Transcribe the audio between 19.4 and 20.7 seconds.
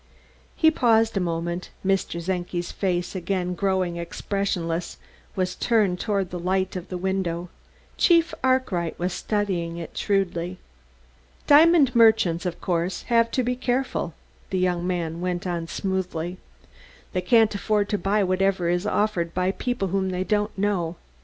people whom they don't